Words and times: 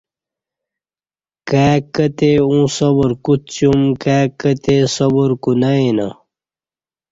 کائی 1.49 1.79
کتی 1.93 2.31
اوں 2.47 2.65
صبر 2.77 3.09
کوڅیوم 3.23 3.81
کائی 4.03 4.27
کتی 4.39 4.77
صبر 4.95 5.29
کو 5.41 5.51
نہ 5.61 5.71
یینہ 5.77 6.07